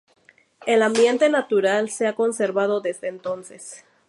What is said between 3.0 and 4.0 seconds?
entonces.